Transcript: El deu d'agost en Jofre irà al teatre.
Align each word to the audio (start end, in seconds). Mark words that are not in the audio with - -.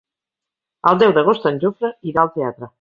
El 0.93 0.97
deu 1.03 1.13
d'agost 1.19 1.47
en 1.53 1.63
Jofre 1.67 1.95
irà 2.13 2.27
al 2.27 2.37
teatre. 2.41 2.69